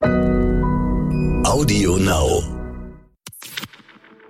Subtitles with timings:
[0.00, 2.44] Audio Now.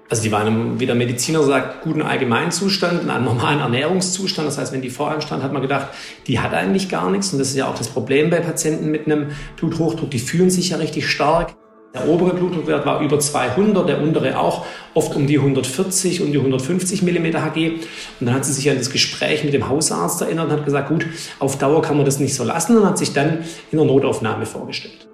[0.08, 4.48] Also die waren, wie der Mediziner sagt, guten Allgemeinzustand, in einem normalen Ernährungszustand.
[4.48, 5.88] Das heißt, wenn die voranstand, hat man gedacht,
[6.26, 7.32] die hat eigentlich gar nichts.
[7.32, 10.10] Und das ist ja auch das Problem bei Patienten mit einem Bluthochdruck.
[10.10, 11.54] Die fühlen sich ja richtig stark.
[11.92, 14.64] Der obere Blutdruckwert war über 200, der untere auch,
[14.94, 17.72] oft um die 140 und die 150 mm Hg.
[18.20, 20.88] Und dann hat sie sich an das Gespräch mit dem Hausarzt erinnert und hat gesagt,
[20.88, 21.04] gut,
[21.40, 24.46] auf Dauer kann man das nicht so lassen und hat sich dann in der Notaufnahme
[24.46, 25.07] vorgestellt.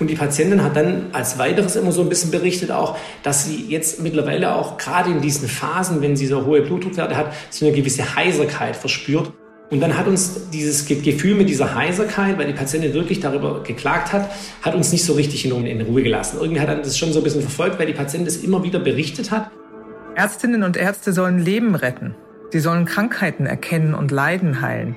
[0.00, 3.66] Und die Patientin hat dann als weiteres immer so ein bisschen berichtet auch, dass sie
[3.68, 7.74] jetzt mittlerweile auch gerade in diesen Phasen, wenn sie so hohe Blutdruckwerte hat, so eine
[7.76, 9.30] gewisse Heiserkeit verspürt.
[9.68, 14.12] Und dann hat uns dieses Gefühl mit dieser Heiserkeit, weil die Patientin wirklich darüber geklagt
[14.12, 14.30] hat,
[14.62, 16.38] hat uns nicht so richtig in, Ruhe gelassen.
[16.40, 18.80] Irgendwie hat er das schon so ein bisschen verfolgt, weil die Patientin das immer wieder
[18.80, 19.50] berichtet hat.
[20.16, 22.16] Ärztinnen und Ärzte sollen Leben retten.
[22.50, 24.96] Sie sollen Krankheiten erkennen und Leiden heilen.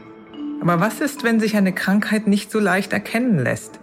[0.61, 3.82] Aber was ist, wenn sich eine Krankheit nicht so leicht erkennen lässt?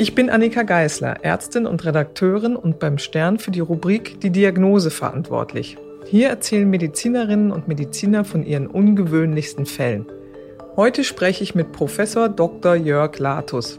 [0.00, 4.90] Ich bin Annika Geisler, Ärztin und Redakteurin und beim Stern für die Rubrik Die Diagnose
[4.90, 5.76] verantwortlich.
[6.06, 10.06] Hier erzählen Medizinerinnen und Mediziner von ihren ungewöhnlichsten Fällen.
[10.74, 12.76] Heute spreche ich mit Professor Dr.
[12.76, 13.78] Jörg Latus.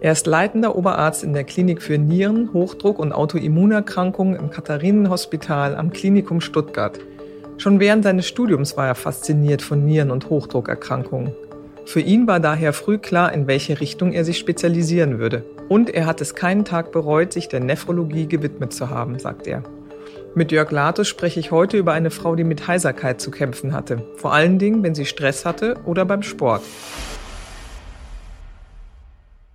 [0.00, 5.90] Er ist leitender Oberarzt in der Klinik für Nieren-, Hochdruck- und Autoimmunerkrankungen im Katharinenhospital am
[5.90, 7.00] Klinikum Stuttgart.
[7.58, 11.34] Schon während seines Studiums war er fasziniert von Nieren- und Hochdruckerkrankungen.
[11.86, 15.44] Für ihn war daher früh klar, in welche Richtung er sich spezialisieren würde.
[15.68, 19.64] Und er hat es keinen Tag bereut, sich der Nephrologie gewidmet zu haben, sagt er.
[20.36, 24.06] Mit Jörg Latus spreche ich heute über eine Frau, die mit Heiserkeit zu kämpfen hatte.
[24.16, 26.62] Vor allen Dingen, wenn sie Stress hatte oder beim Sport.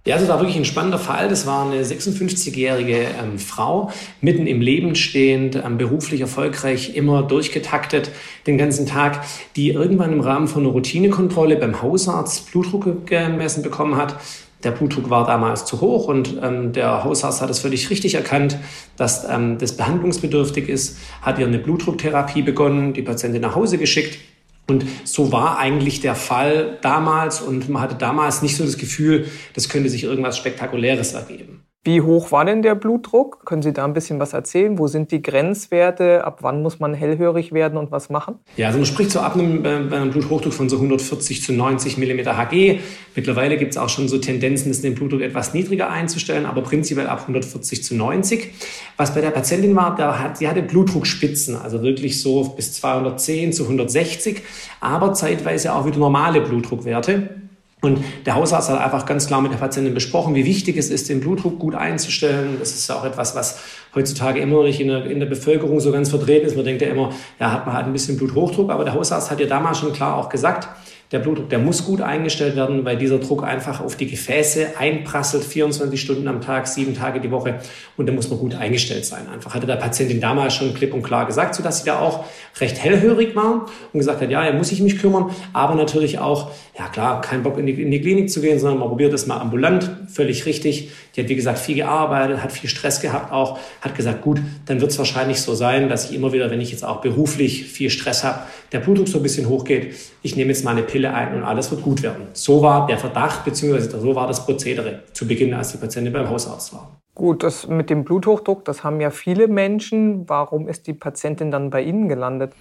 [0.04, 1.30] Ja, das war wirklich ein spannender Fall.
[1.30, 8.10] Das war eine 56-jährige ähm, Frau, mitten im Leben stehend, ähm, beruflich erfolgreich, immer durchgetaktet
[8.48, 9.24] den ganzen Tag,
[9.56, 14.16] die irgendwann im Rahmen von einer Routinekontrolle beim Hausarzt Blutdruck gemessen bekommen hat.
[14.64, 18.58] Der Blutdruck war damals zu hoch und ähm, der Hausarzt hat es völlig richtig erkannt,
[18.98, 24.20] dass ähm, das behandlungsbedürftig ist, hat ihr eine Blutdrucktherapie begonnen, die Patientin nach Hause geschickt
[24.68, 29.28] und so war eigentlich der Fall damals und man hatte damals nicht so das Gefühl,
[29.54, 31.66] das könnte sich irgendwas Spektakuläres ergeben.
[31.84, 33.44] Wie hoch war denn der Blutdruck?
[33.44, 34.78] Können Sie da ein bisschen was erzählen?
[34.78, 36.24] Wo sind die Grenzwerte?
[36.24, 38.36] Ab wann muss man hellhörig werden und was machen?
[38.56, 41.98] Ja, also man spricht so ab einem, äh, einem Bluthochdruck von so 140 zu 90
[41.98, 42.80] mm Hg.
[43.16, 47.22] Mittlerweile gibt es auch schon so Tendenzen, den Blutdruck etwas niedriger einzustellen, aber prinzipiell ab
[47.22, 48.54] 140 zu 90.
[48.98, 53.54] Was bei der Patientin war, da hat, die hatte Blutdruckspitzen, also wirklich so bis 210
[53.54, 54.44] zu 160,
[54.82, 57.42] aber zeitweise auch wieder normale Blutdruckwerte.
[57.82, 61.10] Und der Hausarzt hat einfach ganz klar mit der Patientin besprochen, wie wichtig es ist,
[61.10, 62.58] den Blutdruck gut einzustellen.
[62.60, 63.60] Das ist ja auch etwas, was
[63.96, 66.56] heutzutage immer noch nicht in der, in der Bevölkerung so ganz vertreten ist.
[66.56, 68.70] Man denkt ja immer, ja, hat man halt ein bisschen Bluthochdruck.
[68.70, 70.68] Aber der Hausarzt hat ja damals schon klar auch gesagt,
[71.12, 75.44] der Blutdruck, der muss gut eingestellt werden, weil dieser Druck einfach auf die Gefäße einprasselt,
[75.44, 77.60] 24 Stunden am Tag, sieben Tage die Woche.
[77.98, 79.28] Und da muss man gut eingestellt sein.
[79.28, 82.24] Einfach hatte der Patientin damals schon klipp und klar gesagt, sodass sie da auch
[82.62, 85.32] recht hellhörig war und gesagt hat, ja, ja, muss ich mich kümmern.
[85.52, 88.80] Aber natürlich auch, ja klar, kein Bock in die, in die Klinik zu gehen, sondern
[88.80, 90.92] man probiert das mal ambulant, völlig richtig.
[91.16, 94.80] Die hat, wie gesagt, viel gearbeitet, hat viel Stress gehabt auch, hat gesagt, gut, dann
[94.80, 97.90] wird es wahrscheinlich so sein, dass ich immer wieder, wenn ich jetzt auch beruflich viel
[97.90, 98.40] Stress habe,
[98.72, 99.94] der Blutdruck so ein bisschen hochgeht.
[100.22, 102.28] Ich nehme jetzt mal eine Pille ein und alles wird gut werden.
[102.34, 106.30] So war der Verdacht, beziehungsweise so war das Prozedere zu Beginn, als die Patientin beim
[106.30, 107.01] Hausarzt war.
[107.14, 110.30] Gut, das mit dem Bluthochdruck, das haben ja viele Menschen.
[110.30, 112.54] Warum ist die Patientin dann bei Ihnen gelandet?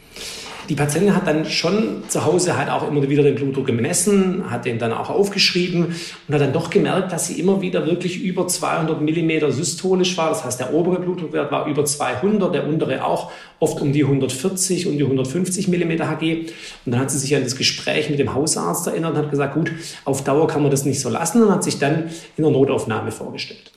[0.68, 4.64] Die Patientin hat dann schon zu Hause halt auch immer wieder den Blutdruck gemessen, hat
[4.64, 8.46] den dann auch aufgeschrieben und hat dann doch gemerkt, dass sie immer wieder wirklich über
[8.46, 10.28] 200 Millimeter systolisch war.
[10.28, 14.86] Das heißt, der obere Blutdruckwert war über 200, der untere auch oft um die 140
[14.86, 16.46] und die 150 Millimeter Hg.
[16.86, 19.54] Und dann hat sie sich an das Gespräch mit dem Hausarzt erinnert und hat gesagt,
[19.54, 19.72] gut,
[20.04, 23.10] auf Dauer kann man das nicht so lassen und hat sich dann in der Notaufnahme
[23.10, 23.69] vorgestellt.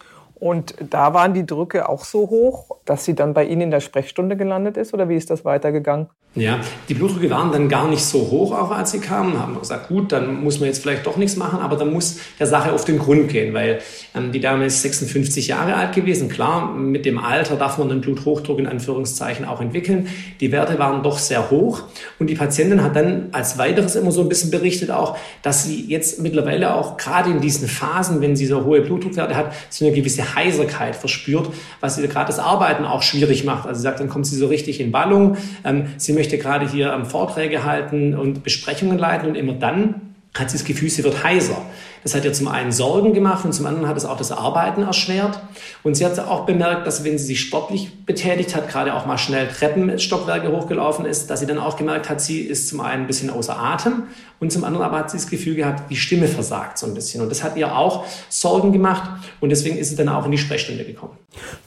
[0.44, 3.80] Und da waren die Drücke auch so hoch, dass sie dann bei Ihnen in der
[3.80, 6.10] Sprechstunde gelandet ist oder wie ist das weitergegangen?
[6.36, 6.60] Ja,
[6.90, 9.40] die Blutdrücke waren dann gar nicht so hoch, auch als sie kamen.
[9.40, 12.48] Haben gesagt, gut, dann muss man jetzt vielleicht doch nichts machen, aber dann muss der
[12.48, 13.82] Sache auf den Grund gehen, weil
[14.16, 16.30] ähm, die Dame ist 56 Jahre alt gewesen.
[16.30, 20.08] Klar, mit dem Alter darf man den Bluthochdruck in Anführungszeichen auch entwickeln.
[20.40, 21.84] Die Werte waren doch sehr hoch
[22.18, 25.86] und die Patientin hat dann als weiteres immer so ein bisschen berichtet auch, dass sie
[25.86, 29.94] jetzt mittlerweile auch gerade in diesen Phasen, wenn sie so hohe Blutdruckwerte hat, so eine
[29.94, 31.50] gewisse Heiserkeit verspürt,
[31.80, 33.68] was ihr gerade das Arbeiten auch schwierig macht.
[33.68, 35.38] Also sie sagt, dann kommt sie so richtig in Ballung.
[35.64, 40.50] Ähm, sie möchte gerade hier ähm, Vorträge halten und Besprechungen leiten und immer dann hat
[40.50, 41.58] sie das Gefühl, sie wird heiser.
[42.02, 44.82] Das hat ihr zum einen Sorgen gemacht und zum anderen hat es auch das Arbeiten
[44.82, 45.40] erschwert.
[45.84, 49.18] Und sie hat auch bemerkt, dass wenn sie sich sportlich betätigt hat, gerade auch mal
[49.18, 53.08] schnell Treppenstockwerke hochgelaufen ist, dass sie dann auch gemerkt hat, sie ist zum einen ein
[53.08, 54.04] bisschen außer Atem
[54.40, 57.22] und zum anderen aber hat sie das Gefühl gehabt, die Stimme versagt so ein bisschen.
[57.22, 59.10] Und das hat ihr auch Sorgen gemacht
[59.40, 61.18] und deswegen ist sie dann auch in die Sprechstunde gekommen.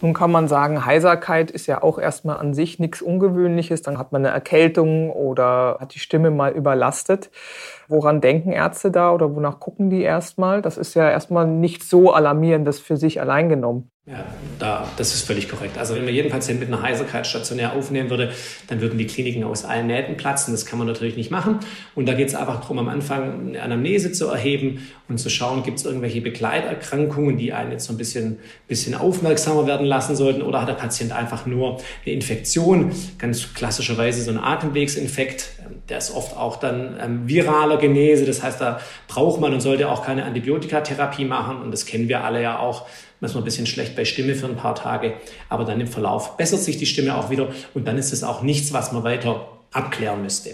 [0.03, 3.83] Nun kann man sagen, Heiserkeit ist ja auch erstmal an sich nichts Ungewöhnliches.
[3.83, 7.31] Dann hat man eine Erkältung oder hat die Stimme mal überlastet.
[7.89, 10.63] Woran denken Ärzte da oder wonach gucken die erstmal?
[10.63, 13.91] Das ist ja erstmal nicht so alarmierendes für sich allein genommen.
[14.09, 14.25] Ja,
[14.61, 15.79] da, das ist völlig korrekt.
[15.79, 18.31] Also wenn man jeden Patienten mit einer Heiserkeit stationär aufnehmen würde,
[18.69, 20.55] dann würden die Kliniken aus allen Nähten platzen.
[20.55, 21.59] Das kann man natürlich nicht machen.
[21.97, 25.65] Und da geht es einfach darum, am Anfang eine Anamnese zu erheben und zu schauen,
[25.65, 28.39] gibt es irgendwelche Begleiterkrankungen, die einen jetzt so ein bisschen,
[28.69, 34.23] bisschen aufmerksamer werden lassen sollten oder hat der Patient einfach nur eine Infektion, ganz klassischerweise
[34.23, 35.51] so ein Atemwegsinfekt.
[35.89, 38.25] Der ist oft auch dann ähm, viraler Genese.
[38.25, 38.79] Das heißt, da
[39.09, 41.61] braucht man und sollte auch keine Antibiotikatherapie machen.
[41.61, 42.87] Und das kennen wir alle ja auch
[43.21, 45.15] manchmal ein bisschen schlecht bei Stimme für ein paar Tage,
[45.49, 48.43] aber dann im Verlauf bessert sich die Stimme auch wieder und dann ist es auch
[48.43, 50.51] nichts, was man weiter abklären müsste.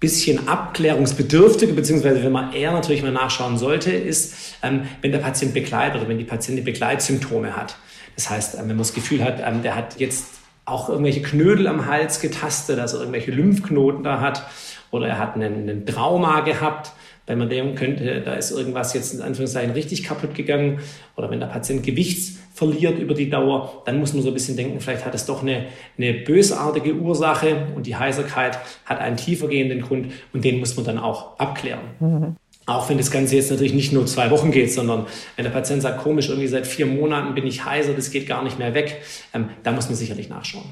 [0.00, 5.54] Bisschen abklärungsbedürftige, beziehungsweise wenn man eher natürlich mal nachschauen sollte, ist, ähm, wenn der Patient
[5.54, 7.76] Begleit oder wenn die Patientin Begleitsymptome hat.
[8.16, 10.26] Das heißt, ähm, wenn man das Gefühl hat, ähm, der hat jetzt
[10.64, 14.44] auch irgendwelche Knödel am Hals getastet, also irgendwelche Lymphknoten da hat,
[14.90, 16.92] oder er hat einen, einen Trauma gehabt,
[17.26, 20.80] wenn man denken könnte, da ist irgendwas jetzt in Anführungszeichen richtig kaputt gegangen
[21.16, 24.56] oder wenn der Patient Gewicht verliert über die Dauer, dann muss man so ein bisschen
[24.56, 25.66] denken, vielleicht hat es doch eine,
[25.96, 30.98] eine bösartige Ursache und die Heiserkeit hat einen tiefergehenden Grund und den muss man dann
[30.98, 31.80] auch abklären.
[32.00, 32.36] Mhm.
[32.66, 35.82] Auch wenn das Ganze jetzt natürlich nicht nur zwei Wochen geht, sondern wenn der Patient
[35.82, 39.02] sagt, komisch, irgendwie seit vier Monaten bin ich heiser, das geht gar nicht mehr weg,
[39.34, 40.64] ähm, da muss man sicherlich nachschauen.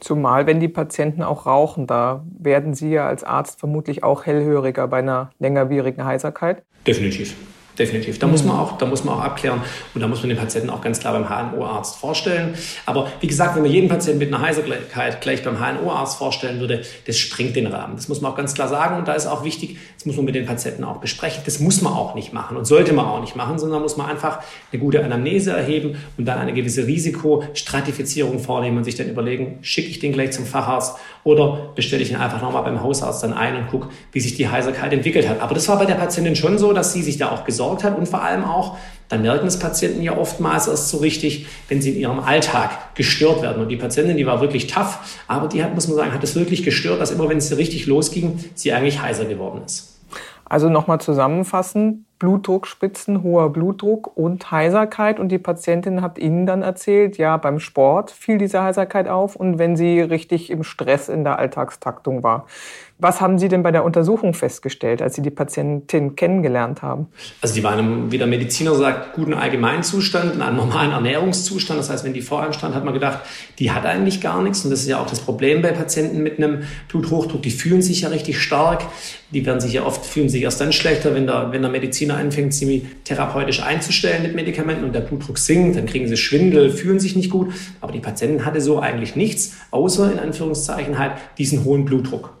[0.00, 4.88] Zumal, wenn die Patienten auch rauchen, da werden Sie ja als Arzt vermutlich auch hellhöriger
[4.88, 6.62] bei einer längerwierigen Heiserkeit.
[6.86, 7.36] Definitiv
[7.80, 8.18] definitiv.
[8.18, 8.32] Da, mhm.
[8.32, 9.60] muss man auch, da muss man auch abklären
[9.94, 12.54] und da muss man den Patienten auch ganz klar beim HNO-Arzt vorstellen.
[12.86, 16.82] Aber wie gesagt, wenn man jeden Patienten mit einer Heiserkeit gleich beim HNO-Arzt vorstellen würde,
[17.06, 17.96] das springt den Rahmen.
[17.96, 20.26] Das muss man auch ganz klar sagen und da ist auch wichtig, das muss man
[20.26, 21.42] mit den Patienten auch besprechen.
[21.44, 24.08] Das muss man auch nicht machen und sollte man auch nicht machen, sondern muss man
[24.08, 24.40] einfach
[24.72, 29.88] eine gute Anamnese erheben und dann eine gewisse Risikostratifizierung vornehmen und sich dann überlegen, schicke
[29.88, 33.56] ich den gleich zum Facharzt oder bestelle ich ihn einfach nochmal beim Hausarzt dann ein
[33.56, 35.40] und gucke, wie sich die Heiserkeit entwickelt hat.
[35.40, 37.84] Aber das war bei der Patientin schon so, dass sie sich da auch gesorgt gesorgt
[37.84, 38.76] hat und vor allem auch,
[39.08, 43.42] dann merken es Patienten ja oftmals erst so richtig, wenn sie in ihrem Alltag gestört
[43.42, 43.60] werden.
[43.62, 46.36] Und die Patientin, die war wirklich tough, aber die hat, muss man sagen, hat es
[46.36, 49.98] wirklich gestört, dass immer, wenn es richtig losging, sie eigentlich heiser geworden ist.
[50.44, 55.18] Also nochmal zusammenfassen, Blutdruckspitzen, hoher Blutdruck und Heiserkeit.
[55.18, 59.58] Und die Patientin hat Ihnen dann erzählt, ja, beim Sport fiel diese Heiserkeit auf und
[59.58, 62.46] wenn sie richtig im Stress in der Alltagstaktung war.
[63.02, 67.06] Was haben Sie denn bei der Untersuchung festgestellt, als Sie die Patientin kennengelernt haben?
[67.40, 71.80] Also die war in einem, wie der Mediziner sagt, guten Allgemeinzustand, in einem normalen Ernährungszustand.
[71.80, 73.20] Das heißt, wenn die vor einem stand, hat man gedacht,
[73.58, 74.64] die hat eigentlich gar nichts.
[74.64, 77.40] Und das ist ja auch das Problem bei Patienten mit einem Bluthochdruck.
[77.40, 78.82] Die fühlen sich ja richtig stark.
[79.32, 82.16] Die werden sich ja oft, fühlen sich erst dann schlechter, wenn der, wenn der Mediziner
[82.16, 85.76] anfängt, sie therapeutisch einzustellen mit Medikamenten und der Blutdruck sinkt.
[85.76, 87.52] Dann kriegen sie Schwindel, fühlen sich nicht gut.
[87.80, 92.39] Aber die Patientin hatte so eigentlich nichts, außer in Anführungszeichen halt diesen hohen Blutdruck.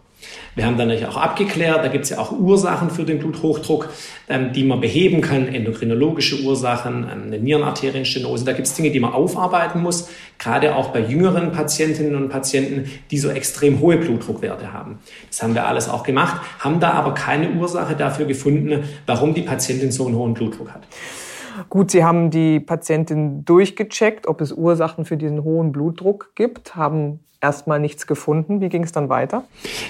[0.56, 3.88] Wir haben dann natürlich auch abgeklärt, da gibt es ja auch Ursachen für den Bluthochdruck,
[4.28, 8.44] ähm, die man beheben kann, endokrinologische Ursachen, ähm, eine Nierenarterienstenose.
[8.44, 12.90] Da gibt es Dinge, die man aufarbeiten muss, gerade auch bei jüngeren Patientinnen und Patienten,
[13.10, 14.98] die so extrem hohe Blutdruckwerte haben.
[15.28, 19.42] Das haben wir alles auch gemacht, haben da aber keine Ursache dafür gefunden, warum die
[19.42, 20.82] Patientin so einen hohen Blutdruck hat.
[21.68, 27.20] Gut, Sie haben die Patientin durchgecheckt, ob es Ursachen für diesen hohen Blutdruck gibt, haben
[27.40, 28.60] erstmal nichts gefunden.
[28.60, 29.44] Wie ging es dann weiter?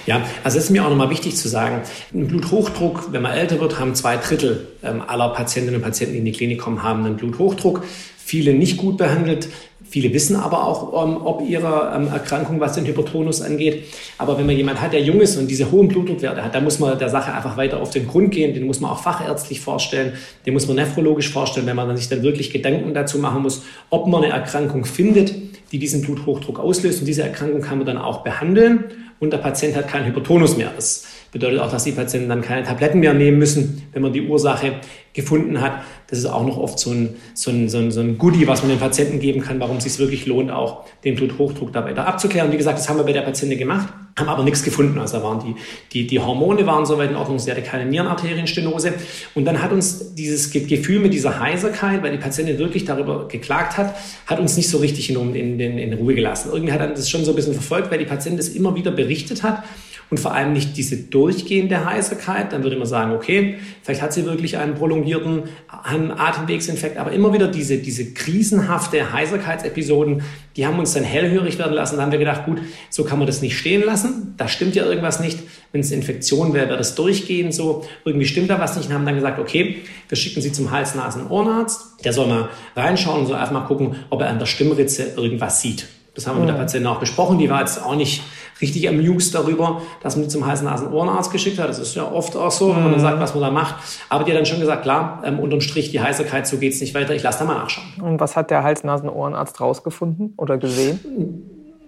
[0.05, 1.81] Ja, also es ist mir auch nochmal wichtig zu sagen,
[2.13, 6.19] ein Bluthochdruck, wenn man älter wird, haben zwei Drittel ähm, aller Patientinnen und Patienten, die
[6.19, 7.83] in die Klinik kommen, haben einen Bluthochdruck.
[8.17, 9.49] Viele nicht gut behandelt.
[9.91, 13.83] Viele wissen aber auch, ähm, ob ihre ähm, Erkrankung, was den Hypertonus angeht.
[14.17, 16.79] Aber wenn man jemand hat, der jung ist und diese hohen Blutdruckwerte hat, dann muss
[16.79, 18.53] man der Sache einfach weiter auf den Grund gehen.
[18.53, 20.13] Den muss man auch fachärztlich vorstellen.
[20.45, 24.07] Den muss man nephrologisch vorstellen, wenn man sich dann wirklich Gedanken dazu machen muss, ob
[24.07, 25.33] man eine Erkrankung findet,
[25.73, 27.01] die diesen Bluthochdruck auslöst.
[27.01, 28.85] Und diese Erkrankung kann man dann auch behandeln
[29.21, 30.71] und der Patient hat keinen Hypertonus mehr.
[30.75, 34.21] Das bedeutet auch, dass die Patienten dann keine Tabletten mehr nehmen müssen, wenn man die
[34.21, 34.73] Ursache
[35.13, 35.73] gefunden hat.
[36.07, 38.61] Das ist auch noch oft so ein, so ein, so ein, so ein Goodie, was
[38.61, 42.05] man den Patienten geben kann, warum es sich wirklich lohnt, auch den Bluthochdruck da weiter
[42.07, 42.51] abzuklären.
[42.51, 44.99] Wie gesagt, das haben wir bei der Patientin gemacht, haben aber nichts gefunden.
[44.99, 45.55] Also waren die,
[45.93, 48.93] die, die Hormone waren soweit in Ordnung, sie hatte keine Nierenarterienstenose.
[49.35, 53.77] Und dann hat uns dieses Gefühl mit dieser Heiserkeit, weil die Patientin wirklich darüber geklagt
[53.77, 53.95] hat,
[54.27, 56.49] hat uns nicht so richtig in, in, in, in Ruhe gelassen.
[56.51, 58.91] Irgendwie hat er das schon so ein bisschen verfolgt, weil die Patientin das immer wieder
[58.91, 59.10] berichtet
[59.43, 59.63] hat
[60.11, 64.25] und vor allem nicht diese durchgehende Heiserkeit, dann würde man sagen, okay, vielleicht hat sie
[64.25, 70.21] wirklich einen prolongierten Atemwegsinfekt, aber immer wieder diese, diese krisenhafte Heiserkeitsepisoden,
[70.57, 71.95] die haben uns dann hellhörig werden lassen.
[71.95, 74.33] Da haben wir gedacht, gut, so kann man das nicht stehen lassen.
[74.35, 75.39] Da stimmt ja irgendwas nicht.
[75.71, 77.85] Wenn es eine Infektion wäre, wäre das durchgehend so.
[78.03, 79.77] Irgendwie stimmt da was nicht und haben dann gesagt, okay,
[80.09, 82.03] wir schicken Sie zum Hals-Nasen-Ohrenarzt.
[82.03, 85.61] Der soll mal reinschauen und soll einfach mal gucken, ob er an der Stimmritze irgendwas
[85.61, 85.87] sieht.
[86.15, 87.39] Das haben wir mit der Patientin auch besprochen.
[87.39, 88.21] Die war jetzt auch nicht
[88.59, 91.69] richtig amused darüber, dass man die zum Hals-Nasen-Ohrenarzt geschickt hat.
[91.69, 93.75] Das ist ja oft auch so, wenn man dann sagt, was man da macht.
[94.09, 96.93] Aber die hat dann schon gesagt, klar, ähm, unterm Strich die Heiserkeit, so geht's nicht
[96.93, 97.13] weiter.
[97.13, 97.87] Ich lasse da mal nachschauen.
[98.01, 100.99] Und was hat der Hals-Nasen-Ohrenarzt rausgefunden oder gesehen?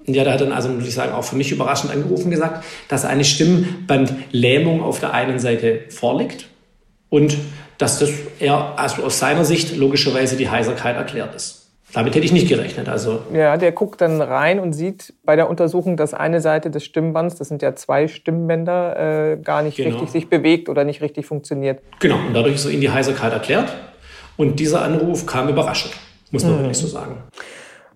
[0.06, 3.06] Ja, der hat dann also, muss ich sagen, auch für mich überraschend angerufen gesagt, dass
[3.06, 6.50] eine Stimmbandlähmung auf der einen Seite vorliegt
[7.10, 7.38] und
[7.78, 11.63] dass das eher also aus seiner Sicht logischerweise die Heiserkeit erklärt ist.
[11.94, 12.90] Damit hätte ich nicht gerechnet.
[12.90, 16.84] Also ja, der guckt dann rein und sieht bei der Untersuchung, dass eine Seite des
[16.84, 19.90] Stimmbands, das sind ja zwei Stimmbänder, äh, gar nicht genau.
[19.90, 21.82] richtig sich bewegt oder nicht richtig funktioniert.
[22.00, 23.72] Genau, und dadurch ist so in die Heiserkeit erklärt.
[24.38, 25.94] Und dieser Anruf kam überraschend,
[26.32, 26.60] muss man mhm.
[26.60, 27.18] wirklich so sagen.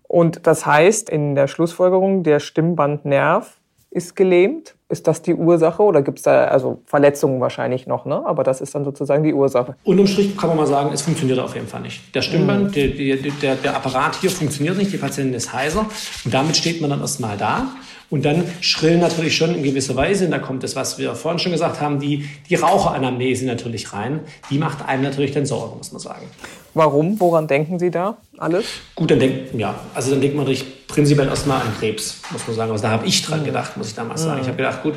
[0.04, 3.58] Und das heißt in der Schlussfolgerung, der Stimmbandnerv
[3.90, 4.76] ist gelähmt.
[4.90, 8.06] Ist das die Ursache oder gibt es da also Verletzungen wahrscheinlich noch?
[8.06, 8.26] Ne?
[8.26, 9.76] Aber das ist dann sozusagen die Ursache.
[9.84, 12.16] Unterm Strich kann man mal sagen, es funktioniert auf jeden Fall nicht.
[12.16, 12.72] Der Stimmband, mhm.
[12.72, 15.86] der, der, der Apparat hier funktioniert nicht, die Patientin ist heiser
[16.24, 17.68] und damit steht man dann erstmal da.
[18.10, 21.40] Und dann schrillen natürlich schon in gewisser Weise, und da kommt das, was wir vorhin
[21.40, 24.22] schon gesagt haben, die, die Raucheranamnese natürlich rein.
[24.50, 26.26] Die macht einem natürlich dann Sorgen, muss man sagen.
[26.74, 27.20] Warum?
[27.20, 28.66] Woran denken Sie da alles?
[28.96, 30.66] Gut, dann denkt, ja, also dann denkt man natürlich
[30.98, 32.72] prinzipiell erstmal an Krebs, muss man sagen.
[32.72, 34.42] Also da habe ich dran gedacht, muss ich damals sagen.
[34.42, 34.96] Ich habe gedacht, gut,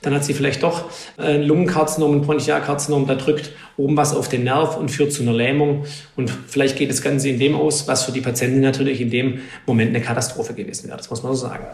[0.00, 0.84] dann hat sie vielleicht doch
[1.18, 5.34] ein Lungenkarzinom, ein Bronchialkarzinom, da drückt oben was auf den Nerv und führt zu einer
[5.34, 5.84] Lähmung.
[6.16, 9.40] Und vielleicht geht das Ganze in dem aus, was für die Patientin natürlich in dem
[9.66, 10.96] Moment eine Katastrophe gewesen wäre.
[10.96, 11.66] Das muss man so sagen.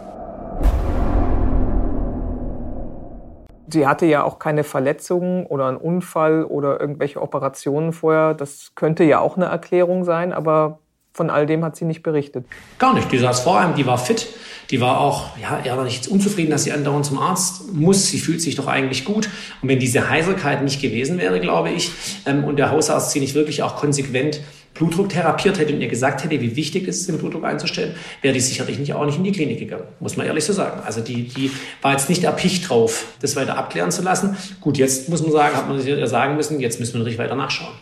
[3.72, 8.34] Sie hatte ja auch keine Verletzungen oder einen Unfall oder irgendwelche Operationen vorher.
[8.34, 10.80] Das könnte ja auch eine Erklärung sein, aber
[11.18, 12.46] von all dem hat sie nicht berichtet.
[12.78, 13.10] Gar nicht.
[13.10, 14.28] Die saß vor einem, die war fit.
[14.70, 18.06] Die war auch, ja, er war nicht unzufrieden, dass sie andauernd zum Arzt muss.
[18.06, 19.28] Sie fühlt sich doch eigentlich gut.
[19.60, 21.90] Und wenn diese Heiserkeit nicht gewesen wäre, glaube ich,
[22.24, 24.40] ähm, und der Hausarzt sie nicht wirklich auch konsequent
[24.74, 28.32] Blutdruck therapiert hätte und ihr gesagt hätte, wie wichtig es ist, den Blutdruck einzustellen, wäre
[28.32, 29.88] die sicherlich nicht auch nicht in die Klinik gegangen.
[29.98, 30.82] Muss man ehrlich so sagen.
[30.84, 31.50] Also die, die
[31.82, 34.36] war jetzt nicht erpicht drauf, das weiter abklären zu lassen.
[34.60, 37.34] Gut, jetzt muss man sagen, hat man sich sagen müssen, jetzt müssen wir natürlich weiter
[37.34, 37.74] nachschauen.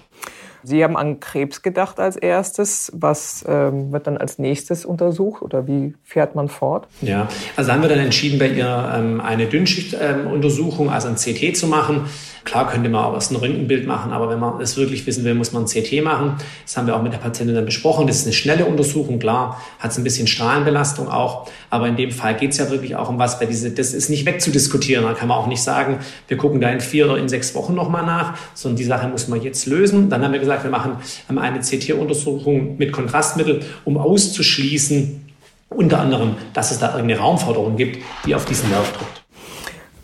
[0.67, 2.91] Sie haben an Krebs gedacht als erstes.
[2.93, 6.89] Was ähm, wird dann als nächstes untersucht oder wie fährt man fort?
[7.03, 11.57] Ja, also haben wir dann entschieden, bei ihr ähm, eine Dünnschichtuntersuchung, ähm, also ein CT
[11.57, 12.07] zu machen.
[12.47, 15.35] Klar könnte man auch was ein Röntgenbild machen, aber wenn man es wirklich wissen will,
[15.35, 16.37] muss man ein CT machen.
[16.65, 18.07] Das haben wir auch mit der Patientin dann besprochen.
[18.07, 22.13] Das ist eine schnelle Untersuchung, klar, hat es ein bisschen Strahlenbelastung auch, aber in dem
[22.13, 25.05] Fall geht es ja wirklich auch um was, weil diese, das ist nicht wegzudiskutieren.
[25.05, 27.75] Da kann man auch nicht sagen, wir gucken da in vier oder in sechs Wochen
[27.75, 30.09] nochmal nach, sondern die Sache muss man jetzt lösen.
[30.09, 30.97] Dann haben wir gesagt, wir machen
[31.29, 35.25] eine CT-Untersuchung mit Kontrastmittel, um auszuschließen,
[35.69, 39.27] unter anderem, dass es da irgendeine Raumforderung gibt, die auf diesen Nerv drückt.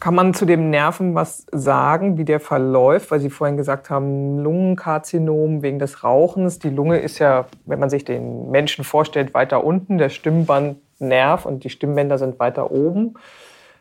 [0.00, 3.12] Kann man zu dem Nerven was sagen, wie der verläuft?
[3.12, 6.59] Weil Sie vorhin gesagt haben, Lungenkarzinom wegen des Rauchens.
[6.59, 11.62] Die Lunge ist ja, wenn man sich den Menschen vorstellt, weiter unten, der Stimmbandnerv und
[11.62, 13.14] die Stimmbänder sind weiter oben.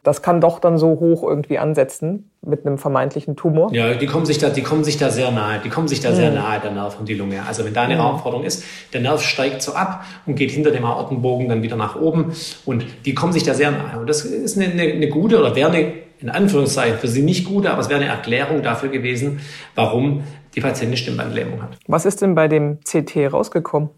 [0.04, 3.72] Das kann doch dann so hoch irgendwie ansetzen mit einem vermeintlichen Tumor.
[3.72, 5.60] Ja, die kommen sich da, die kommen sich da sehr nahe.
[5.64, 6.16] Die kommen sich da mhm.
[6.16, 7.44] sehr nahe, der Nerv und die Lunge.
[7.48, 8.02] Also wenn da eine mhm.
[8.02, 11.96] Raumforderung ist, der Nerv steigt so ab und geht hinter dem Aortenbogen dann wieder nach
[11.96, 12.34] oben
[12.66, 14.00] und die kommen sich da sehr nahe.
[14.00, 17.48] Und das ist eine, eine, eine gute oder wäre eine in Anführungszeichen für sie nicht
[17.48, 19.40] gute, aber es wäre eine Erklärung dafür gewesen,
[19.76, 20.24] warum
[20.56, 21.78] die Patientin Stimmbandlähmung hat.
[21.88, 23.90] Was ist denn bei dem CT rausgekommen?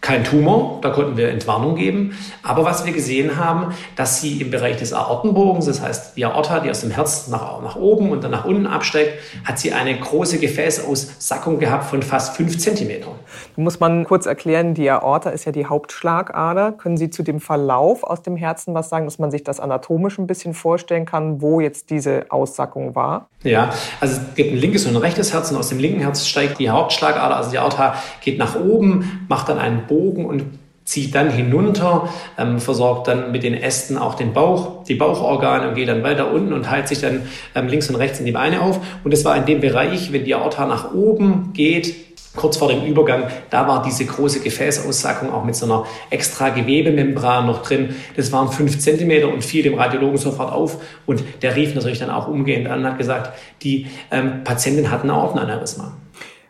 [0.00, 2.16] Kein Tumor, da konnten wir Entwarnung geben.
[2.42, 6.60] Aber was wir gesehen haben, dass sie im Bereich des Aortenbogens, das heißt die Aorta,
[6.60, 9.98] die aus dem Herz nach, nach oben und dann nach unten absteigt, hat sie eine
[9.98, 13.14] große Gefäßaussackung gehabt von fast fünf Zentimetern.
[13.56, 16.72] Muss man kurz erklären, die Aorta ist ja die Hauptschlagader.
[16.72, 20.18] Können Sie zu dem Verlauf aus dem Herzen was sagen, dass man sich das anatomisch
[20.18, 23.28] ein bisschen vorstellen kann, wo jetzt diese Aussackung war?
[23.42, 26.26] Ja, also es gibt ein linkes und ein rechtes Herz und aus dem linken Herz
[26.26, 30.44] steigt die Hauptschlagader, also die Aorta geht nach oben, macht dann einen Bogen und
[30.86, 35.74] zieht dann hinunter, ähm, versorgt dann mit den Ästen auch den Bauch, die Bauchorgane und
[35.74, 37.22] geht dann weiter unten und heilt sich dann
[37.54, 38.80] ähm, links und rechts in die Beine auf.
[39.02, 42.84] Und es war in dem Bereich, wenn die Aorta nach oben geht, kurz vor dem
[42.84, 47.96] Übergang, da war diese große Gefäßaussackung auch mit so einer extra Gewebemembran noch drin.
[48.14, 50.78] Das waren fünf Zentimeter und fiel dem Radiologen sofort auf.
[51.06, 55.02] Und der rief natürlich dann auch umgehend an und hat gesagt, die ähm, Patientin hat
[55.04, 55.96] ein Aortenaneurysma.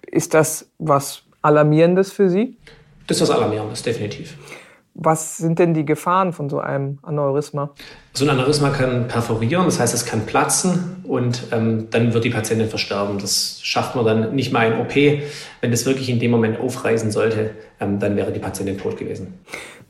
[0.07, 2.57] Ist das was Alarmierendes für Sie?
[3.07, 4.37] Das ist was Alarmierendes, definitiv.
[4.99, 7.71] Was sind denn die Gefahren von so einem Aneurysma?
[8.15, 12.31] So ein Aneurysma kann perforieren, das heißt, es kann platzen und ähm, dann wird die
[12.31, 13.19] Patientin versterben.
[13.19, 14.95] Das schafft man dann nicht mal in OP.
[15.61, 19.35] Wenn das wirklich in dem Moment aufreißen sollte, ähm, dann wäre die Patientin tot gewesen.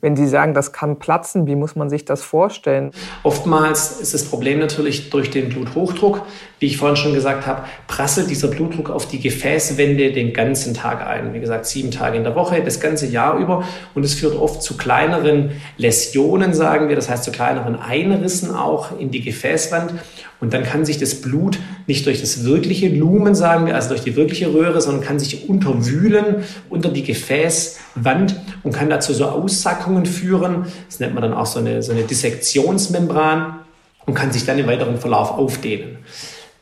[0.02, 2.90] Wenn Sie sagen, das kann platzen, wie muss man sich das vorstellen?
[3.22, 6.22] Oftmals ist das Problem natürlich durch den Bluthochdruck.
[6.58, 11.06] Wie ich vorhin schon gesagt habe, prasselt dieser Blutdruck auf die Gefäßwände den ganzen Tag
[11.06, 11.32] ein.
[11.32, 13.64] Wie gesagt, sieben Tage in der Woche, das ganze Jahr über.
[13.94, 18.98] Und es führt oft zu kleineren Läsionen, sagen wir, das heißt zu kleineren Einrissen auch
[18.98, 19.94] in die Gefäßwand.
[20.40, 24.02] Und dann kann sich das Blut nicht durch das wirkliche Lumen, sagen wir, also durch
[24.02, 30.04] die wirkliche Röhre, sondern kann sich unterwühlen unter die Gefäßwand und kann dazu so Aussackungen
[30.04, 30.66] führen.
[30.88, 33.60] Das nennt man dann auch so eine, so eine Dissektionsmembran
[34.04, 35.98] und kann sich dann im weiteren Verlauf aufdehnen.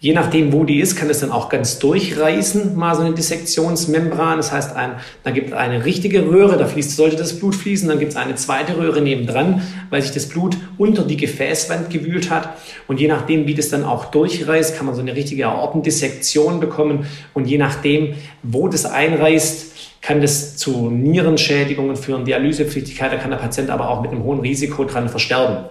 [0.04, 4.36] Je nachdem, wo die ist, kann es dann auch ganz durchreißen, mal so eine Dissektionsmembran.
[4.36, 7.88] Das heißt, ein, da gibt es eine richtige Röhre, da fließt, sollte das Blut fließen.
[7.88, 12.28] Dann gibt es eine zweite Röhre nebendran, weil sich das Blut unter die Gefäßwand gewühlt
[12.28, 12.50] hat.
[12.86, 17.06] Und je nachdem, wie das dann auch durchreißt, kann man so eine richtige Aortendissektion bekommen.
[17.32, 23.38] Und je nachdem, wo das einreißt, kann das zu Nierenschädigungen führen, Dialysepflichtigkeit, da kann der
[23.38, 25.64] Patient aber auch mit einem hohen Risiko dran versterben.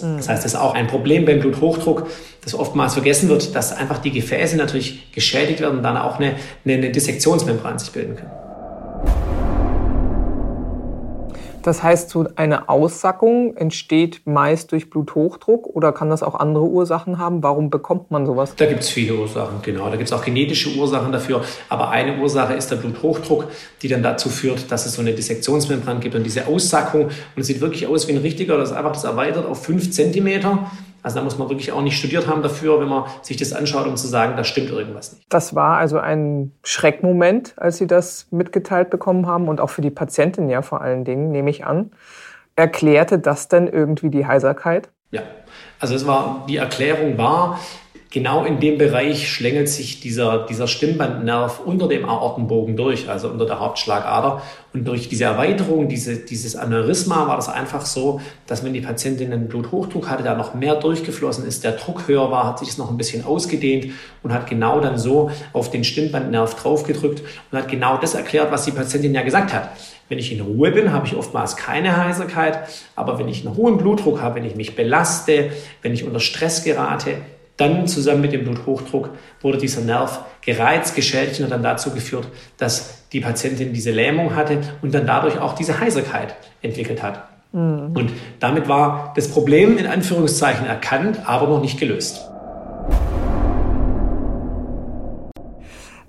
[0.00, 2.08] Das heißt, das ist auch ein Problem beim Bluthochdruck,
[2.42, 6.34] das oftmals vergessen wird, dass einfach die Gefäße natürlich geschädigt werden und dann auch eine,
[6.64, 8.49] eine Dissektionsmembran sich bilden können.
[11.62, 17.18] Das heißt, so eine Aussackung entsteht meist durch Bluthochdruck oder kann das auch andere Ursachen
[17.18, 17.42] haben?
[17.42, 18.54] Warum bekommt man sowas?
[18.56, 19.84] Da gibt es viele Ursachen, genau.
[19.90, 21.44] Da gibt es auch genetische Ursachen dafür.
[21.68, 23.48] Aber eine Ursache ist der Bluthochdruck,
[23.82, 27.04] die dann dazu führt, dass es so eine Dissektionsmembran gibt und diese Aussackung.
[27.04, 29.90] Und es sieht wirklich aus wie ein richtiger, das ist einfach das erweitert auf fünf
[29.90, 30.70] Zentimeter.
[31.02, 33.86] Also da muss man wirklich auch nicht studiert haben dafür, wenn man sich das anschaut,
[33.86, 35.24] um zu sagen, da stimmt irgendwas nicht.
[35.28, 39.90] Das war also ein Schreckmoment, als Sie das mitgeteilt bekommen haben und auch für die
[39.90, 41.90] Patientin ja vor allen Dingen, nehme ich an.
[42.56, 44.90] Erklärte das denn irgendwie die Heiserkeit?
[45.10, 45.22] Ja,
[45.78, 47.58] also es war, die Erklärung war,
[48.10, 53.46] genau in dem Bereich schlängelt sich dieser, dieser Stimmbandnerv unter dem Aortenbogen durch, also unter
[53.46, 54.42] der Hauptschlagader.
[54.72, 59.32] Und durch diese Erweiterung, diese, dieses Aneurysma war das einfach so, dass wenn die Patientin
[59.32, 62.78] einen Bluthochdruck hatte, da noch mehr durchgeflossen ist, der Druck höher war, hat sich das
[62.78, 63.92] noch ein bisschen ausgedehnt
[64.24, 68.64] und hat genau dann so auf den Stimmbandnerv draufgedrückt und hat genau das erklärt, was
[68.64, 69.70] die Patientin ja gesagt hat.
[70.08, 73.78] Wenn ich in Ruhe bin, habe ich oftmals keine Heiserkeit, aber wenn ich einen hohen
[73.78, 75.50] Blutdruck habe, wenn ich mich belaste,
[75.82, 77.18] wenn ich unter Stress gerate,
[77.60, 82.28] dann zusammen mit dem Bluthochdruck wurde dieser Nerv gereizt, geschädigt und hat dann dazu geführt,
[82.56, 87.28] dass die Patientin diese Lähmung hatte und dann dadurch auch diese Heiserkeit entwickelt hat.
[87.52, 87.92] Mhm.
[87.94, 92.26] Und damit war das Problem in Anführungszeichen erkannt, aber noch nicht gelöst.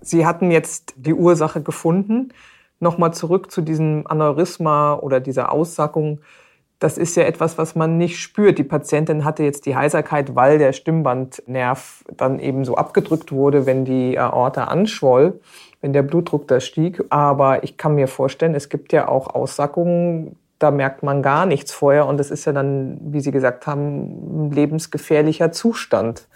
[0.02, 2.30] Sie hatten jetzt die Ursache gefunden.
[2.80, 6.22] Nochmal zurück zu diesem Aneurysma oder dieser Aussackung
[6.82, 8.58] das ist ja etwas, was man nicht spürt.
[8.58, 13.86] Die Patientin hatte jetzt die Heiserkeit, weil der Stimmbandnerv dann eben so abgedrückt wurde, wenn
[13.86, 15.40] die Aorta anschwoll,
[15.82, 17.04] wenn der Blutdruck da stieg.
[17.10, 21.72] Aber ich kann mir vorstellen, es gibt ja auch Aussackungen, da merkt man gar nichts
[21.72, 26.28] vorher und es ist ja dann, wie Sie gesagt haben, ein lebensgefährlicher Zustand.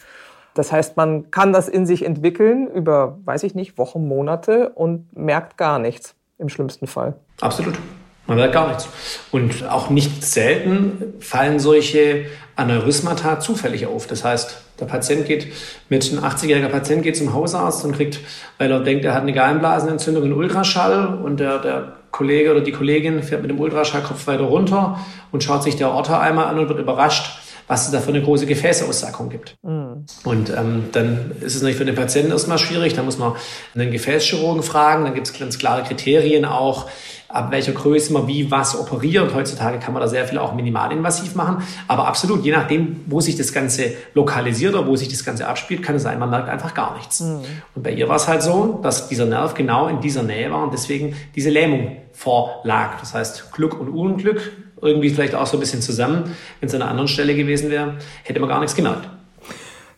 [0.54, 5.18] Das heißt, man kann das in sich entwickeln über, weiß ich nicht, Wochen, Monate und
[5.18, 7.16] merkt gar nichts im schlimmsten Fall.
[7.42, 7.80] Absolut.
[8.28, 8.88] Man merkt gar nichts.
[9.32, 14.08] Und auch nicht selten fallen solche Aneurysmata zufällig auf.
[14.08, 15.48] Das heißt, der Patient geht
[15.90, 18.20] mit einem 80-jähriger Patient geht zum Hausarzt und kriegt,
[18.58, 22.72] weil er denkt, er hat eine Gallenblasenentzündung, einen Ultraschall und der, der Kollege oder die
[22.72, 25.00] Kollegin fährt mit dem Ultraschallkopf weiter runter
[25.32, 28.22] und schaut sich der Orta einmal an und wird überrascht, was es da für eine
[28.22, 29.58] große Gefäßaussackung gibt.
[29.64, 30.06] Mhm.
[30.24, 32.94] Und ähm, dann ist es natürlich für den Patienten erstmal schwierig.
[32.94, 33.34] Da muss man
[33.74, 35.06] einen Gefäßchirurgen fragen.
[35.06, 36.88] Dann gibt es ganz klare Kriterien auch,
[37.28, 39.34] ab welcher Größe man wie was operiert.
[39.34, 41.64] Heutzutage kann man da sehr viel auch minimalinvasiv machen.
[41.88, 45.82] Aber absolut, je nachdem, wo sich das Ganze lokalisiert oder wo sich das Ganze abspielt,
[45.82, 47.22] kann es sein, man merkt einfach gar nichts.
[47.22, 47.42] Mhm.
[47.74, 50.64] Und bei ihr war es halt so, dass dieser Nerv genau in dieser Nähe war
[50.64, 53.00] und deswegen diese Lähmung vorlag.
[53.00, 54.52] Das heißt, Glück und Unglück
[54.86, 56.36] irgendwie vielleicht auch so ein bisschen zusammen.
[56.60, 59.10] Wenn es an einer anderen Stelle gewesen wäre, hätte man gar nichts gemerkt.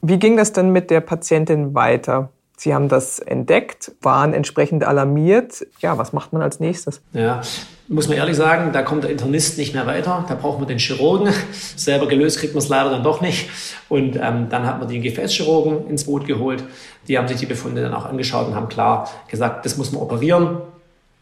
[0.02, 2.30] Wie ging das denn mit der Patientin weiter?
[2.60, 5.68] Sie haben das entdeckt, waren entsprechend alarmiert.
[5.80, 7.02] Ja, was macht man als nächstes?
[7.14, 7.42] Ja,
[7.88, 10.26] muss man ehrlich sagen, da kommt der Internist nicht mehr weiter.
[10.28, 11.32] Da braucht man den Chirurgen.
[11.76, 13.50] Selber gelöst kriegt man es leider dann doch nicht.
[13.90, 16.64] Und ähm, dann hat man den Gefäßchirurgen ins Boot geholt.
[17.08, 20.02] Die haben sich die Befunde dann auch angeschaut und haben klar gesagt, das muss man
[20.02, 20.58] operieren.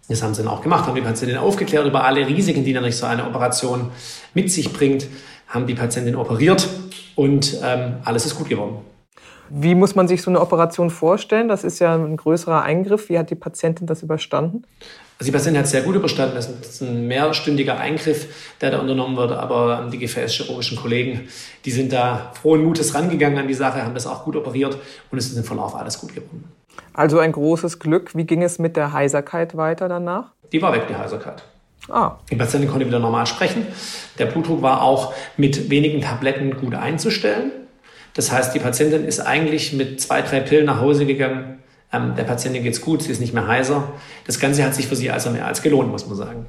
[0.08, 2.90] Das haben sie dann auch gemacht, haben die Patientin aufgeklärt über alle Risiken, die dann
[2.92, 3.90] so eine Operation
[4.34, 5.08] mit sich bringt,
[5.48, 6.68] haben die Patientin operiert
[7.16, 8.78] und ähm, alles ist gut geworden.
[9.50, 11.48] Wie muss man sich so eine Operation vorstellen?
[11.48, 13.10] Das ist ja ein größerer Eingriff.
[13.10, 14.64] Wie hat die Patientin das überstanden?
[15.20, 16.36] Also die Patientin hat es sehr gut überstanden.
[16.36, 18.28] Das ist ein mehrstündiger Eingriff,
[18.60, 19.34] der da unternommen wird.
[19.34, 21.28] Aber die gefäßchirurgischen Kollegen,
[21.64, 24.78] die sind da frohen Mutes rangegangen an die Sache, haben das auch gut operiert
[25.12, 26.44] und es ist im Verlauf alles gut geworden.
[26.94, 28.16] Also ein großes Glück.
[28.16, 30.32] Wie ging es mit der Heiserkeit weiter danach?
[30.52, 31.44] Die war weg, die Heiserkeit.
[31.90, 32.18] Ah.
[32.32, 33.68] Die Patientin konnte wieder normal sprechen.
[34.18, 37.52] Der Blutdruck war auch mit wenigen Tabletten gut einzustellen.
[38.14, 41.60] Das heißt, die Patientin ist eigentlich mit zwei, drei Pillen nach Hause gegangen.
[41.92, 43.84] Ähm, der Patientin geht's gut, sie ist nicht mehr heiser.
[44.26, 46.46] Das Ganze hat sich für sie also mehr als gelohnt, muss man sagen.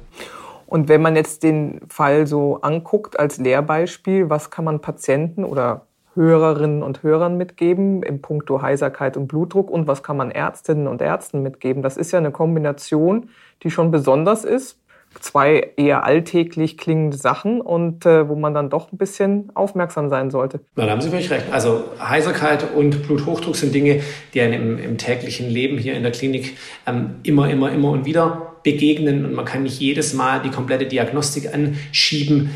[0.65, 5.86] Und wenn man jetzt den Fall so anguckt als Lehrbeispiel, was kann man Patienten oder
[6.17, 11.01] Hörerinnen und Hörern mitgeben im Punkto Heiserkeit und Blutdruck und was kann man Ärztinnen und
[11.01, 11.81] Ärzten mitgeben?
[11.83, 13.29] Das ist ja eine Kombination,
[13.63, 14.77] die schon besonders ist
[15.21, 20.29] zwei eher alltäglich klingende Sachen und äh, wo man dann doch ein bisschen aufmerksam sein
[20.29, 20.59] sollte.
[20.75, 21.45] Na, da haben Sie völlig recht.
[21.51, 24.01] Also Heiserkeit und Bluthochdruck sind Dinge,
[24.33, 28.05] die einem im, im täglichen Leben hier in der Klinik ähm, immer, immer, immer und
[28.05, 32.51] wieder begegnen und man kann nicht jedes Mal die komplette Diagnostik anschieben.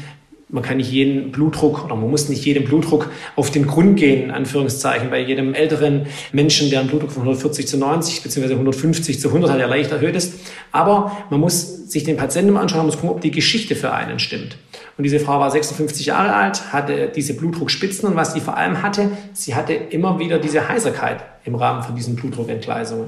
[0.52, 4.24] Man kann nicht jeden Blutdruck oder man muss nicht jedem Blutdruck auf den Grund gehen,
[4.26, 5.10] in Anführungszeichen.
[5.10, 8.54] Bei jedem älteren Menschen, der einen Blutdruck von 140 zu 90 bzw.
[8.54, 10.34] 150 zu 100 hat, der leicht erhöht ist.
[10.72, 14.20] Aber man muss sich den Patienten anschauen, man muss gucken, ob die Geschichte für einen
[14.20, 14.58] stimmt.
[14.98, 18.82] Und diese Frau war 56 Jahre alt, hatte diese Blutdruckspitzen und was sie vor allem
[18.82, 23.08] hatte, sie hatte immer wieder diese Heiserkeit im Rahmen von diesen Blutdruckentgleisungen.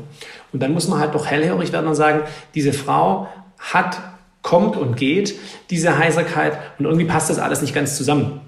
[0.52, 2.22] Und dann muss man halt doch hellhörig werden und sagen,
[2.56, 3.28] diese Frau
[3.60, 4.00] hat
[4.44, 5.34] kommt und geht,
[5.72, 6.58] diese Heiserkeit.
[6.78, 8.42] Und irgendwie passt das alles nicht ganz zusammen.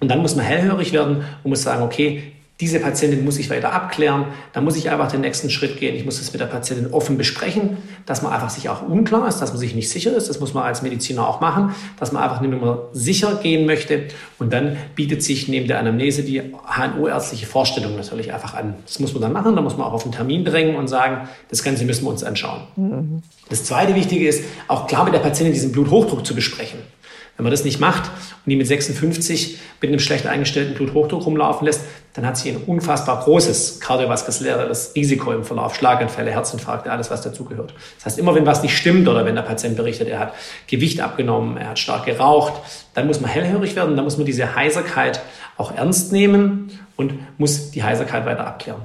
[0.00, 3.72] Und dann muss man hellhörig werden und muss sagen, okay, diese Patientin muss ich weiter
[3.72, 4.26] abklären.
[4.52, 5.96] Da muss ich einfach den nächsten Schritt gehen.
[5.96, 9.38] Ich muss das mit der Patientin offen besprechen, dass man einfach sich auch unklar ist,
[9.38, 10.28] dass man sich nicht sicher ist.
[10.28, 14.08] Das muss man als Mediziner auch machen, dass man einfach nicht mehr sicher gehen möchte.
[14.38, 18.74] Und dann bietet sich neben der Anamnese die HNO-ärztliche Vorstellung natürlich einfach an.
[18.84, 19.56] Das muss man dann machen.
[19.56, 22.22] Da muss man auch auf einen Termin drängen und sagen, das Ganze müssen wir uns
[22.22, 22.62] anschauen.
[22.76, 23.22] Mhm.
[23.48, 26.80] Das zweite Wichtige ist, auch klar mit der Patientin diesen Bluthochdruck zu besprechen.
[27.36, 31.64] Wenn man das nicht macht und die mit 56 mit einem schlecht eingestellten Bluthochdruck rumlaufen
[31.66, 31.82] lässt,
[32.14, 37.72] dann hat sie ein unfassbar großes kardiovaskuläres Risiko im Verlauf, Schlaganfälle, Herzinfarkte, alles, was dazugehört.
[37.96, 40.34] Das heißt, immer wenn was nicht stimmt oder wenn der Patient berichtet, er hat
[40.66, 42.54] Gewicht abgenommen, er hat stark geraucht,
[42.94, 45.22] dann muss man hellhörig werden, dann muss man diese Heiserkeit
[45.56, 48.82] auch ernst nehmen und muss die Heiserkeit weiter abklären.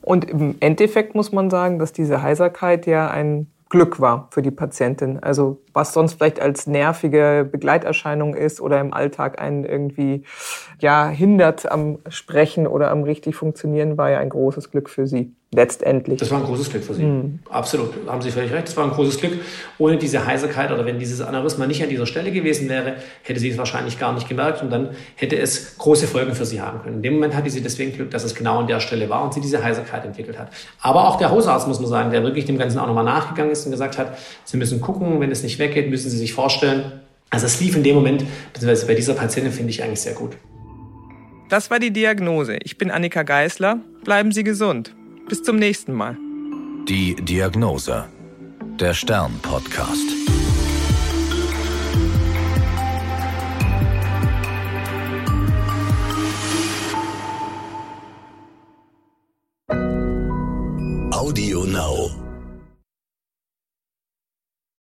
[0.00, 4.50] Und im Endeffekt muss man sagen, dass diese Heiserkeit ja ein Glück war für die
[4.50, 5.18] Patientin.
[5.22, 10.24] Also was sonst vielleicht als nervige Begleiterscheinung ist oder im Alltag einen irgendwie
[10.80, 15.32] ja hindert am Sprechen oder am richtig funktionieren, war ja ein großes Glück für sie
[15.54, 16.18] letztendlich.
[16.18, 17.04] Das war ein großes Glück für Sie.
[17.04, 17.40] Mhm.
[17.50, 18.68] Absolut, haben Sie völlig recht.
[18.68, 19.32] Das war ein großes Glück.
[19.76, 23.50] Ohne diese Heiserkeit oder wenn dieses Aneurysma nicht an dieser Stelle gewesen wäre, hätte sie
[23.50, 26.96] es wahrscheinlich gar nicht gemerkt und dann hätte es große Folgen für sie haben können.
[26.96, 29.34] In dem Moment hatte sie deswegen Glück, dass es genau an der Stelle war und
[29.34, 30.48] sie diese Heiserkeit entwickelt hat.
[30.80, 33.66] Aber auch der Hausarzt, muss man sagen, der wirklich dem Ganzen auch nochmal nachgegangen ist
[33.66, 37.00] und gesagt hat, Sie müssen gucken, wenn es nicht weggeht, müssen Sie sich vorstellen.
[37.30, 40.36] Also es lief in dem Moment, beziehungsweise bei dieser Patientin finde ich eigentlich sehr gut.
[41.48, 42.58] Das war die Diagnose.
[42.62, 43.78] Ich bin Annika Geißler.
[44.04, 44.94] Bleiben Sie gesund.
[45.28, 46.16] Bis zum nächsten Mal.
[46.88, 48.06] Die Diagnose.
[48.80, 50.21] Der Stern-Podcast.